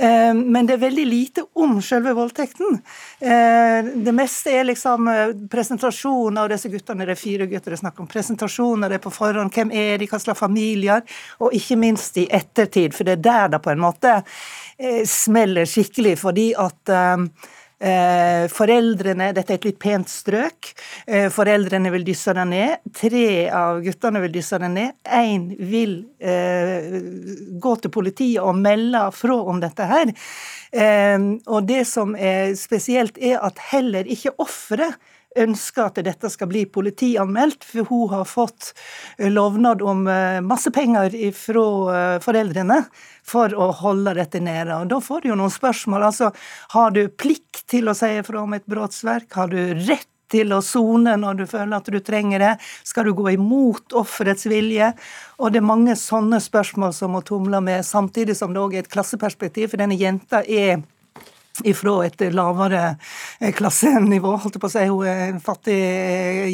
Men 0.00 0.64
det 0.64 0.78
er 0.78 0.80
veldig 0.80 1.02
lite 1.04 1.42
om 1.60 1.74
selve 1.84 2.14
voldtekten. 2.16 2.78
Det 3.20 4.12
meste 4.16 4.54
er 4.56 4.64
liksom 4.64 5.10
presentasjon 5.52 6.38
av 6.40 6.48
disse 6.48 6.70
guttene, 6.72 7.04
det 7.04 7.18
er 7.18 7.20
fire 7.20 7.48
gutter 7.50 7.74
det 7.74 7.76
er 7.76 7.82
snakk 7.82 8.00
om. 8.00 8.08
Presentasjoner 8.08 8.88
det 8.88 8.96
er 8.96 9.02
på 9.04 9.12
forhånd, 9.12 9.52
hvem 9.52 9.74
er 9.76 10.00
de, 10.00 10.08
hva 10.08 10.22
slags 10.22 10.40
familier, 10.40 11.04
og 11.36 11.52
ikke 11.58 11.76
minst 11.82 12.16
i 12.16 12.24
ettertid, 12.32 12.96
for 12.96 13.04
det 13.04 13.18
er 13.18 13.26
der 13.26 13.52
det 13.52 13.60
på 13.66 13.74
en 13.74 13.82
måte 13.82 14.14
smeller 15.06 15.68
skikkelig, 15.68 16.14
fordi 16.20 16.50
at 16.58 16.94
Eh, 17.80 18.44
foreldrene 18.52 19.30
Dette 19.32 19.54
er 19.54 19.56
et 19.56 19.66
litt 19.70 19.78
pent 19.80 20.08
strøk. 20.12 20.68
Eh, 21.08 21.30
foreldrene 21.32 21.88
vil 21.94 22.04
dysse 22.04 22.34
det 22.36 22.44
ned. 22.50 22.90
Tre 22.92 23.28
av 23.56 23.80
guttene 23.84 24.20
vil 24.26 24.34
dysse 24.34 24.58
det 24.60 24.68
ned. 24.74 24.98
Én 25.08 25.46
vil 25.56 25.94
eh, 26.20 27.00
gå 27.62 27.72
til 27.80 27.94
politiet 27.94 28.44
og 28.44 28.58
melde 28.60 29.06
fra 29.16 29.38
om 29.52 29.62
dette 29.64 29.86
her. 29.88 30.12
Eh, 30.72 31.16
og 31.48 31.70
det 31.70 31.86
som 31.88 32.12
er 32.16 32.52
spesielt, 32.60 33.16
er 33.16 33.40
at 33.40 33.64
heller 33.72 34.04
ikke 34.12 34.36
offeret 34.36 35.00
ønsker 35.38 35.86
at 35.86 36.00
dette 36.04 36.30
skal 36.32 36.48
bli 36.50 36.64
politianmeldt, 36.66 37.64
for 37.64 37.86
hun 37.86 38.14
har 38.14 38.26
fått 38.26 38.72
lovnad 39.18 39.82
om 39.82 40.02
masse 40.42 40.72
penger 40.74 41.14
fra 41.36 42.18
foreldrene 42.24 42.80
for 43.22 43.54
å 43.54 43.70
holde 43.82 44.16
dette 44.18 44.42
nede. 44.42 44.74
Og 44.80 44.88
Da 44.90 45.00
får 45.00 45.22
du 45.22 45.28
jo 45.30 45.38
noen 45.38 45.54
spørsmål. 45.54 46.02
altså, 46.10 46.32
Har 46.74 46.90
du 46.90 47.08
plikt 47.08 47.66
til 47.68 47.88
å 47.88 47.94
si 47.94 48.06
ifra 48.18 48.42
om 48.42 48.54
et 48.54 48.66
brotsverk? 48.66 49.32
Har 49.32 49.48
du 49.48 49.74
rett 49.74 50.08
til 50.30 50.52
å 50.54 50.60
sone 50.62 51.16
når 51.18 51.40
du 51.40 51.46
føler 51.50 51.76
at 51.76 51.90
du 51.90 51.98
trenger 52.00 52.38
det? 52.38 52.52
Skal 52.86 53.08
du 53.08 53.14
gå 53.18 53.32
imot 53.34 53.96
offerets 53.98 54.46
vilje? 54.50 54.92
Og 55.38 55.52
det 55.52 55.60
er 55.60 55.66
mange 55.72 55.96
sånne 55.98 56.40
spørsmål 56.42 56.94
som 56.96 57.14
må 57.16 57.24
tumle 57.26 57.60
med, 57.64 57.84
samtidig 57.86 58.36
som 58.38 58.54
det 58.54 58.62
òg 58.62 58.74
er 58.76 58.84
et 58.84 58.92
klasseperspektiv, 58.92 59.72
for 59.72 59.82
denne 59.82 59.98
jenta 59.98 60.44
er 60.46 60.82
ifra 61.66 61.96
et 62.06 62.22
lavere 62.34 62.94
klassenivå, 63.56 64.36
holdt 64.40 64.56
jeg 64.56 64.62
på 64.62 64.70
å 64.70 64.74
si, 64.74 64.84
hun 64.90 65.08
er 65.08 65.24
en 65.28 65.40
fattig 65.44 65.80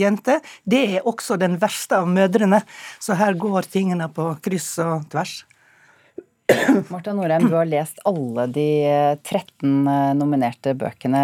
jente. 0.01 0.41
Det 0.65 0.83
er 0.99 1.07
også 1.09 1.39
den 1.41 1.59
verste 1.63 2.01
av 2.01 2.09
mødrene. 2.11 2.63
Så 3.03 3.19
her 3.19 3.37
går 3.39 3.69
tingene 3.73 4.09
på 4.13 4.33
kryss 4.45 4.73
og 4.85 5.07
tvers. 5.13 5.43
Marta 6.93 7.13
Norheim, 7.13 7.49
du 7.51 7.57
har 7.59 7.67
lest 7.67 7.99
alle 8.07 8.47
de 8.55 8.69
13 9.27 9.89
eh, 9.91 10.13
nominerte 10.19 10.77
bøkene. 10.79 11.23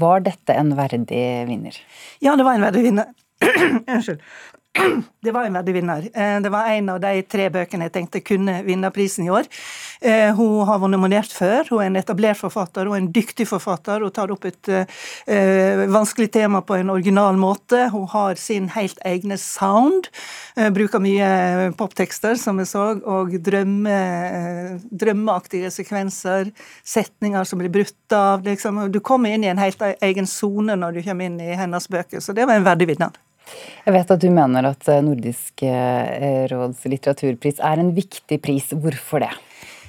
Var 0.00 0.24
dette 0.24 0.56
en 0.56 0.72
verdig 0.78 1.24
vinner? 1.48 1.76
Ja, 2.24 2.36
det 2.36 2.46
var 2.46 2.56
en 2.56 2.64
verdig 2.64 2.86
vinner. 2.88 3.12
Unnskyld. 3.92 4.22
Det 5.22 5.30
var 5.30 5.44
en 5.44 5.54
verdig 5.54 5.74
vinner. 5.74 6.08
Eh, 6.14 6.40
det 6.40 6.50
var 6.50 6.66
en 6.66 6.88
av 6.88 7.00
de 7.00 7.22
tre 7.22 7.48
bøkene 7.52 7.86
jeg 7.86 7.94
tenkte 7.94 8.22
kunne 8.24 8.56
vinne 8.66 8.90
prisen 8.94 9.26
i 9.26 9.30
år. 9.30 9.46
Eh, 10.00 10.32
hun 10.34 10.64
har 10.66 10.80
vært 10.82 10.94
nominert 10.94 11.34
før. 11.34 11.68
Hun 11.68 11.82
er 11.82 11.90
en 11.90 12.00
etablert 12.00 12.40
forfatter 12.40 12.90
og 12.90 12.96
en 12.96 13.06
dyktig 13.14 13.46
forfatter. 13.50 14.02
Hun 14.02 14.14
tar 14.14 14.32
opp 14.34 14.46
et 14.48 14.72
uh, 14.72 15.84
vanskelig 15.92 16.30
tema 16.34 16.62
på 16.66 16.78
en 16.78 16.90
original 16.90 17.38
måte. 17.38 17.84
Hun 17.92 18.08
har 18.10 18.40
sin 18.40 18.68
helt 18.74 18.98
egne 19.06 19.38
sound. 19.38 20.08
Bruker 20.74 21.02
mye 21.02 21.70
poptekster, 21.78 22.34
som 22.40 22.58
vi 22.60 22.66
så, 22.68 22.88
og 23.08 23.32
drømme, 23.46 23.96
drømmeaktige 24.90 25.70
sekvenser. 25.72 26.50
Setninger 26.84 27.46
som 27.48 27.62
blir 27.62 27.72
brutt 27.72 28.16
av. 28.16 28.42
Liksom. 28.46 28.88
Du 28.92 29.00
kommer 29.00 29.32
inn 29.32 29.46
i 29.46 29.52
en 29.52 29.62
helt 29.62 29.82
egen 30.02 30.28
sone 30.28 30.76
når 30.78 30.98
du 30.98 31.04
kommer 31.06 31.30
inn 31.30 31.40
i 31.42 31.52
hennes 31.58 31.88
bøker, 31.88 32.20
så 32.20 32.34
det 32.36 32.48
var 32.48 32.58
en 32.58 32.66
verdig 32.66 32.90
vinner. 32.94 33.14
Jeg 33.82 33.96
vet 33.96 34.12
at 34.14 34.22
du 34.22 34.28
mener 34.30 34.68
at 34.70 34.90
eh, 34.90 35.00
Nordisk 35.02 35.64
eh, 35.66 36.44
råds 36.50 36.84
litteraturpris 36.86 37.62
er 37.62 37.82
en 37.82 37.90
viktig 37.96 38.38
pris. 38.42 38.70
Hvorfor 38.78 39.24
det? 39.24 39.32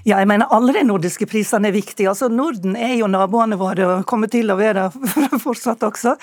Ja, 0.03 0.17
jeg 0.19 0.27
mener 0.27 0.49
alle 0.51 0.73
de 0.75 0.81
nordiske 0.83 1.23
prisene 1.31 1.69
er 1.69 1.75
viktige. 1.77 2.09
Altså, 2.11 2.27
Norden 2.27 2.73
er 2.75 2.97
jo 2.97 3.07
naboene 3.07 3.55
våre 3.55 3.85
og 3.87 4.07
kommer 4.09 4.27
til 4.27 4.51
å 4.51 4.57
være 4.59 4.89
fortsatt 5.45 5.85
også. 5.87 6.17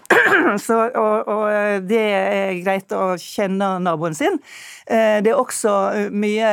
Så, 0.66 0.76
og, 0.76 1.32
og, 1.32 1.42
eh, 1.50 1.80
det 1.82 2.04
er 2.04 2.52
greit 2.60 2.94
å 2.94 3.16
kjenne 3.18 3.72
naboen 3.82 4.14
sin. 4.14 4.38
Det 4.84 5.30
er 5.30 5.38
også 5.40 5.70
mye 6.12 6.48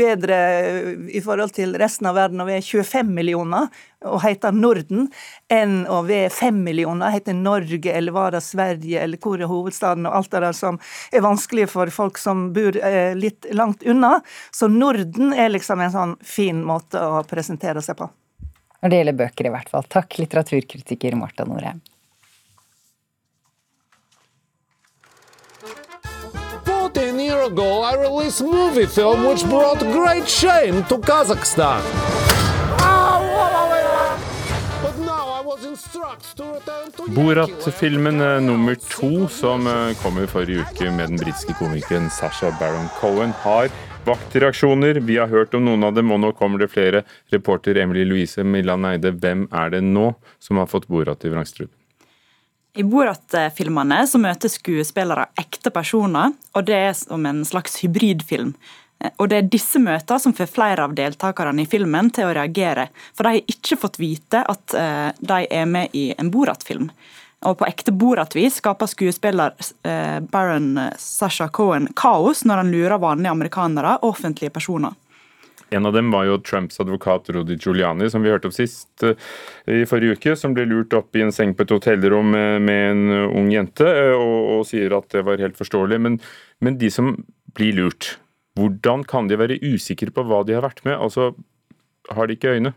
bedre 0.00 0.38
i 1.12 1.20
forhold 1.20 1.52
til 1.52 1.74
resten 1.76 2.08
av 2.08 2.16
verden 2.16 2.40
og 2.40 2.48
vi 2.48 2.54
er 2.56 2.64
25 2.64 3.10
millioner 3.12 3.68
og 4.06 4.22
heter 4.24 4.54
Norden, 4.56 5.08
enn 5.52 5.82
å 5.90 6.00
være 6.06 6.30
fem 6.32 6.62
millioner, 6.64 7.12
heter 7.12 7.36
Norge 7.36 7.92
eller 7.92 8.16
var 8.16 8.32
det 8.36 8.42
Sverige 8.44 9.02
eller 9.02 9.20
hvor 9.20 9.40
er 9.40 9.50
hovedstaden 9.50 10.08
og 10.08 10.16
alt 10.20 10.30
det 10.32 10.42
der 10.46 10.56
som 10.56 10.80
er 11.12 11.24
vanskelig 11.26 11.68
for 11.72 11.92
folk 11.92 12.20
som 12.20 12.48
bor 12.56 12.78
litt 13.18 13.50
langt 13.52 13.84
unna. 13.84 14.18
Så 14.50 14.70
Norden 14.72 15.34
er 15.34 15.52
liksom 15.52 15.84
en 15.84 15.94
sånn 15.94 16.16
fin 16.24 16.64
måte 16.64 17.00
å 17.00 17.22
presentere 17.28 17.84
seg 17.84 18.00
på. 18.00 18.08
Når 18.80 18.92
det 18.92 19.00
gjelder 19.02 19.20
bøker, 19.20 19.50
i 19.50 19.54
hvert 19.54 19.72
fall. 19.72 19.88
Takk, 19.92 20.16
litteraturkritiker 20.22 21.18
Marta 21.20 21.44
Norheim. 21.44 21.82
year 27.30 27.46
ago, 27.46 27.80
I 27.82 27.94
released 27.94 28.42
movie 28.42 28.86
film 28.86 29.24
which 29.24 29.44
brought 29.44 29.78
great 29.78 30.28
shame 30.28 30.84
to 30.84 30.98
Kazakhstan. 30.98 32.29
Borat-filmen 37.14 38.20
eh, 38.20 38.40
nummer 38.42 38.74
to, 38.74 39.28
som 39.28 39.64
kommer 39.64 39.94
kom 40.02 40.18
i 40.18 40.26
forrige 40.26 40.64
uke 40.66 40.90
med 40.90 41.12
den 41.12 41.20
britiske 41.20 41.54
komikeren 41.58 42.10
Sasha 42.10 42.50
Baron 42.60 42.88
Cohen, 43.00 43.34
har 43.44 43.70
vakt 44.04 44.36
reaksjoner. 44.36 45.00
Vi 45.00 45.18
har 45.18 45.28
hørt 45.28 45.54
om 45.54 45.64
noen 45.64 45.84
av 45.86 45.94
dem, 45.94 46.10
og 46.10 46.20
nå 46.22 46.32
kommer 46.38 46.62
det 46.62 46.70
flere. 46.72 47.04
Reporter 47.34 47.78
Emily 47.78 48.04
Louise 48.08 48.44
Millan 48.44 48.86
Eide, 48.88 49.12
hvem 49.12 49.46
er 49.52 49.76
det 49.76 49.84
nå 49.86 50.12
som 50.42 50.58
har 50.60 50.70
fått 50.70 50.88
Borat 50.90 51.24
i 51.24 51.32
vrangstrupen? 51.32 51.76
I 52.78 52.84
Borat-filmene 52.86 54.04
så 54.06 54.20
møter 54.22 54.50
skuespillere 54.50 55.26
ekte 55.40 55.72
personer, 55.74 56.36
og 56.54 56.68
det 56.68 56.76
er 56.76 56.92
som 56.94 57.24
en 57.26 57.42
slags 57.46 57.80
hybridfilm. 57.82 58.52
Og 59.16 59.28
Det 59.28 59.38
er 59.38 59.48
disse 59.48 59.80
møtene 59.80 60.20
som 60.20 60.34
får 60.36 60.50
flere 60.52 60.84
av 60.84 60.94
deltakerne 60.96 61.64
i 61.64 61.68
filmen 61.68 62.10
til 62.12 62.28
å 62.28 62.34
reagere, 62.36 62.90
for 63.16 63.24
de 63.24 63.38
har 63.38 63.54
ikke 63.54 63.78
fått 63.80 64.00
vite 64.00 64.42
at 64.44 64.76
eh, 64.76 65.08
de 65.16 65.40
er 65.48 65.68
med 65.68 65.96
i 65.96 66.10
en 66.18 66.32
Borat-film. 66.32 66.90
Og 67.48 67.56
På 67.56 67.64
ekte 67.64 67.94
Borat-vis 67.96 68.58
skaper 68.60 68.90
skuespiller 68.90 69.54
eh, 69.88 70.18
Baron 70.20 70.74
Sasha 71.00 71.48
Cohen 71.48 71.88
kaos 71.96 72.44
når 72.44 72.64
han 72.64 72.74
lurer 72.74 73.00
vanlige 73.00 73.32
amerikanere 73.32 73.96
og 74.02 74.12
offentlige 74.12 74.52
personer. 74.52 74.92
En 75.70 75.86
av 75.86 75.94
dem 75.94 76.10
var 76.10 76.26
jo 76.26 76.38
Trumps 76.42 76.80
advokat 76.82 77.30
Rodi 77.30 77.54
Giuliani, 77.56 78.10
som 78.10 78.24
vi 78.24 78.30
hørte 78.32 78.50
om 78.50 78.54
sist 78.54 79.04
uh, 79.06 79.14
i 79.70 79.84
forrige 79.86 80.18
uke. 80.18 80.34
Som 80.36 80.56
ble 80.56 80.66
lurt 80.66 80.96
opp 80.98 81.14
i 81.14 81.22
en 81.22 81.30
seng 81.34 81.54
på 81.54 81.62
et 81.62 81.74
hotellrom 81.76 82.32
med, 82.34 82.70
en 82.74 83.04
ung 83.28 83.52
jente, 83.54 83.86
og, 84.16 84.38
og, 84.56 84.64
sier 84.66 84.96
at 84.98 85.06
det 85.14 85.22
var 85.28 85.38
helt 85.42 85.58
forståelig. 85.60 86.00
Men, 86.02 86.18
men, 86.58 86.78
de 86.80 86.90
som 86.90 87.14
blir 87.54 87.78
lurt, 87.78 88.16
hvordan 88.60 89.04
kan 89.08 89.30
de 89.30 89.38
være 89.40 89.58
usikre 89.64 90.12
på 90.12 90.24
hva 90.28 90.44
de 90.44 90.56
har 90.56 90.64
vært 90.66 90.84
med? 90.84 90.98
Altså, 91.00 91.32
har 92.12 92.28
de 92.28 92.36
ikke 92.36 92.54
øyne? 92.58 92.74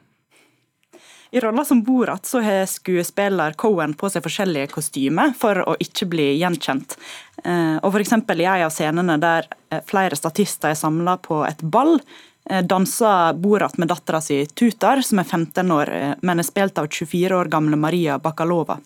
I 1.33 1.41
rolla 1.41 1.63
som 1.65 1.79
Borat 1.83 2.27
så 2.29 2.43
har 2.45 2.67
skuespiller 2.69 3.55
Cohen 3.57 3.95
på 3.97 4.09
seg 4.13 4.21
forskjellige 4.21 4.69
kostymer 4.75 5.33
for 5.37 5.63
å 5.65 5.73
ikke 5.81 6.05
bli 6.11 6.27
gjenkjent. 6.37 6.93
Uh, 7.41 7.81
og 7.81 7.89
f.eks. 7.89 8.13
i 8.13 8.45
en 8.45 8.51
av 8.53 8.69
scenene 8.73 9.17
der 9.21 9.49
flere 9.89 10.15
statister 10.19 10.75
er 10.75 10.77
samla 10.77 11.17
på 11.25 11.41
et 11.47 11.65
ball, 11.65 11.97
danser 12.43 13.33
Borat 13.33 13.77
med 13.77 13.87
dattera 13.87 14.21
si 14.21 14.45
Tutar, 14.45 15.01
som 15.01 15.19
er 15.19 15.23
15 15.23 15.71
år, 15.71 15.89
eh, 15.89 16.13
men 16.21 16.39
er 16.39 16.43
spilt 16.43 16.77
av 16.77 16.87
24 16.87 17.37
år 17.37 17.45
gamle 17.51 17.79
Maria 17.79 18.17
Bakalova. 18.19 18.79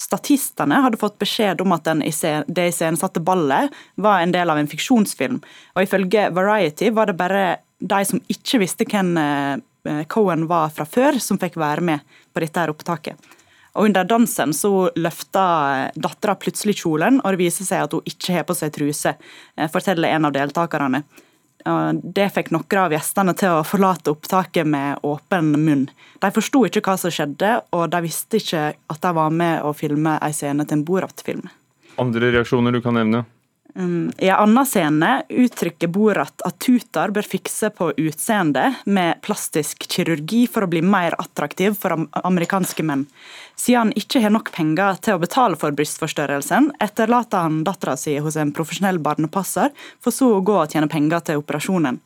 Statistene 0.00 0.80
hadde 0.80 1.00
fått 1.00 1.18
beskjed 1.20 1.60
om 1.60 1.74
at 1.76 1.84
den, 1.84 2.00
det 2.00 2.68
iscenesatte 2.70 3.20
ballet 3.20 3.74
var 4.00 4.22
en 4.22 4.32
del 4.32 4.50
av 4.50 4.60
en 4.60 4.70
fiksjonsfilm, 4.70 5.42
og 5.74 5.82
ifølge 5.84 6.30
Variety 6.36 6.88
var 6.96 7.10
det 7.10 7.18
bare 7.20 7.42
de 7.80 8.00
som 8.08 8.22
ikke 8.32 8.62
visste 8.62 8.86
hvem 8.88 9.12
eh, 9.20 10.00
Cohen 10.12 10.46
var 10.48 10.72
fra 10.72 10.84
før, 10.88 11.20
som 11.20 11.40
fikk 11.40 11.56
være 11.60 11.84
med 11.84 12.16
på 12.32 12.42
dette 12.44 12.60
her 12.60 12.72
opptaket. 12.72 13.30
Og 13.76 13.86
Under 13.86 14.04
dansen 14.04 14.52
så 14.56 14.90
løfta 14.98 15.44
dattera 15.94 16.34
plutselig 16.36 16.80
kjolen, 16.82 17.20
og 17.22 17.32
det 17.32 17.44
viser 17.44 17.68
seg 17.68 17.84
at 17.84 17.94
hun 17.94 18.08
ikke 18.08 18.34
har 18.34 18.46
på 18.48 18.56
seg 18.58 18.72
truse, 18.74 19.14
forteller 19.72 20.10
en 20.10 20.26
av 20.26 20.34
deltakerne. 20.34 21.04
Det 21.64 22.28
fikk 22.34 22.50
noen 22.54 22.78
av 22.80 22.94
gjestene 22.94 23.34
til 23.36 23.58
å 23.58 23.64
forlate 23.66 24.14
opptaket 24.14 24.68
med 24.68 25.02
åpen 25.06 25.52
munn. 25.60 25.88
De 26.20 26.30
forsto 26.32 26.64
ikke 26.66 26.82
hva 26.86 26.96
som 27.00 27.12
skjedde, 27.12 27.56
og 27.76 27.90
de 27.92 28.00
visste 28.04 28.40
ikke 28.40 28.62
at 28.76 29.02
de 29.02 29.12
var 29.16 29.34
med 29.34 29.64
å 29.66 29.74
filme 29.76 30.16
en 30.16 30.36
scene 30.36 30.64
til 30.64 30.80
en 30.80 30.86
Borat-film. 30.88 31.44
Andre 32.00 32.32
reaksjoner 32.32 32.72
du 32.72 32.80
kan 32.84 32.96
nevne? 32.96 33.24
Um, 33.74 34.12
I 34.18 34.28
en 34.28 34.36
annen 34.36 34.66
scene 34.66 35.10
uttrykker 35.28 35.88
Borat 35.92 36.42
at 36.44 36.58
Tutar 36.58 37.12
bør 37.14 37.26
fikse 37.26 37.70
på 37.70 37.92
utseendet 37.96 38.80
med 38.84 39.20
plastisk 39.22 39.86
kirurgi 39.92 40.46
for 40.50 40.66
å 40.66 40.70
bli 40.70 40.82
mer 40.82 41.14
attraktiv 41.22 41.76
for 41.78 41.94
amerikanske 42.22 42.82
menn. 42.86 43.04
Siden 43.54 43.78
han 43.78 43.92
ikke 43.98 44.22
har 44.24 44.34
nok 44.34 44.50
penger 44.54 44.98
til 45.04 45.16
å 45.18 45.22
betale 45.22 45.58
for 45.60 45.76
brystforstørrelsen, 45.76 46.72
etterlater 46.82 47.46
han 47.46 47.60
dattera 47.66 47.96
si 48.00 48.16
hos 48.18 48.38
en 48.40 48.54
profesjonell 48.56 48.98
barnepasser, 49.04 49.70
for 50.00 50.14
så 50.14 50.32
å 50.38 50.42
gå 50.42 50.56
og 50.62 50.72
tjene 50.72 50.90
penger 50.90 51.26
til 51.28 51.42
operasjonen. 51.42 52.00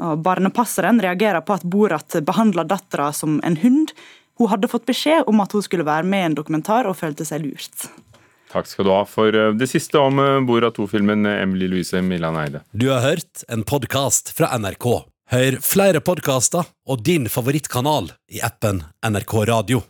Og 0.00 0.20
barnepasseren 0.24 1.00
reagerer 1.02 1.42
på 1.44 1.56
at 1.56 1.66
Borat 1.66 2.20
behandler 2.24 2.68
dattera 2.68 3.10
som 3.16 3.40
en 3.44 3.58
hund. 3.60 3.92
Hun 4.40 4.48
hadde 4.52 4.70
fått 4.72 4.86
beskjed 4.88 5.28
om 5.28 5.42
at 5.42 5.52
hun 5.52 5.64
skulle 5.64 5.88
være 5.88 6.08
med 6.08 6.22
i 6.22 6.28
en 6.30 6.38
dokumentar, 6.38 6.88
og 6.88 6.96
følte 7.00 7.26
seg 7.28 7.44
lurt. 7.44 7.90
Takk 8.50 8.66
skal 8.66 8.88
du 8.88 8.92
ha 8.94 9.04
for 9.06 9.36
eh, 9.36 9.52
det 9.54 9.70
siste 9.70 10.00
om 10.00 10.18
Bora 10.48 10.72
2-filmen 10.74 11.28
eh, 11.28 11.42
Emily 11.44 11.70
Louise 11.70 12.02
Millan 12.02 12.38
Eide. 12.40 12.64
Du 12.72 12.88
har 12.90 13.04
hørt 13.04 13.44
en 13.48 13.62
podkast 13.66 14.34
fra 14.36 14.50
NRK. 14.58 14.88
Hør 15.30 15.60
flere 15.62 16.02
podkaster 16.02 16.66
og 16.90 17.04
din 17.06 17.30
favorittkanal 17.30 18.10
i 18.34 18.42
appen 18.42 18.82
NRK 19.06 19.36
Radio. 19.52 19.84